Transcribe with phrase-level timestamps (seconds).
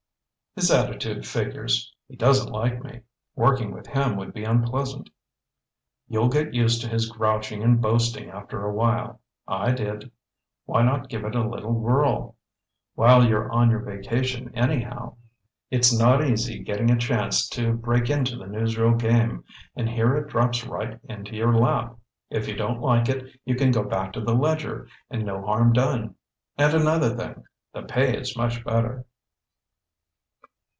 [0.53, 1.95] "His attitude figures.
[2.09, 2.99] He doesn't like me.
[3.37, 5.09] Working with him would be unpleasant."
[6.09, 9.21] "You'll get used to his grouching and boasting after awhile.
[9.47, 10.11] I did.
[10.65, 15.15] Why not give it a little whirl—while you're on your vacation anyhow?
[15.69, 19.45] It's not easy, getting a chance to break into the newsreel game,
[19.77, 21.97] and here it drops right into your lap.
[22.29, 25.71] If you don't like it, you can go back to the Ledger and no harm
[25.71, 26.15] done.
[26.57, 29.05] And another thing, the pay is much better."